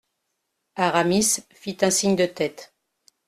[0.77, 2.73] Aramis fit un signe de tête.